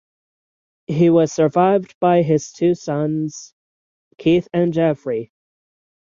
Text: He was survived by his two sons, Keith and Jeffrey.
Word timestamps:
He 0.87 1.11
was 1.11 1.31
survived 1.31 1.95
by 1.99 2.23
his 2.23 2.51
two 2.51 2.73
sons, 2.73 3.53
Keith 4.17 4.47
and 4.51 4.73
Jeffrey. 4.73 5.31